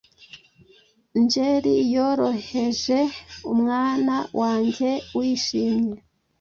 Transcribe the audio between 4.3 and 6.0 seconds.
wanjye wishimye!